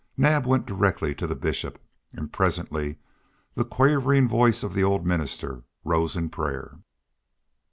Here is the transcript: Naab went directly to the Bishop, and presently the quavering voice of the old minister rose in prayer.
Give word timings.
Naab 0.17 0.47
went 0.47 0.65
directly 0.65 1.13
to 1.13 1.27
the 1.27 1.35
Bishop, 1.35 1.79
and 2.11 2.33
presently 2.33 2.97
the 3.53 3.63
quavering 3.63 4.27
voice 4.27 4.63
of 4.63 4.73
the 4.73 4.83
old 4.83 5.05
minister 5.05 5.61
rose 5.83 6.15
in 6.15 6.27
prayer. 6.29 6.79